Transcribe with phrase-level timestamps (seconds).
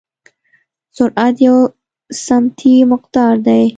[0.97, 1.57] سرعت یو
[2.25, 3.61] سمتي مقدار دی.